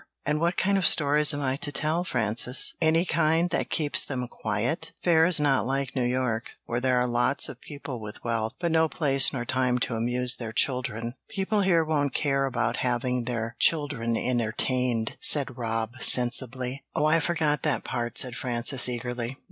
[0.25, 2.73] "And what kind of stories am I to tell, Frances?
[2.81, 4.93] Any kind that keeps them quiet?
[5.03, 8.71] Fayre is not like New York, where there are lots of people with wealth, but
[8.71, 11.13] no place nor time to amuse their children.
[11.29, 16.83] People here won't care about having their children entertained," said Rob, sensibly.
[16.95, 19.37] "Oh, I forgot that part," said Frances, eagerly.